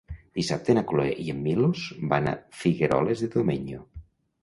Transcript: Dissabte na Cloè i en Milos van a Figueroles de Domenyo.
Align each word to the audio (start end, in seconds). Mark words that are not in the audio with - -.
Dissabte 0.37 0.75
na 0.77 0.83
Cloè 0.91 1.11
i 1.25 1.27
en 1.35 1.45
Milos 1.49 1.85
van 2.17 2.33
a 2.35 2.37
Figueroles 2.65 3.27
de 3.27 3.33
Domenyo. 3.41 3.89